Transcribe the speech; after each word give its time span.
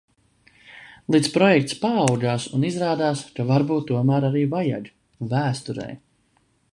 Līdz 1.15 1.27
projekts 1.35 1.75
paaugās, 1.83 2.47
un, 2.59 2.65
izrādās, 2.71 3.21
ka 3.37 3.47
varbūt 3.53 3.87
tomēr 3.91 4.29
arī 4.31 4.41
vajag. 4.57 4.91
Vēsturei. 5.35 5.91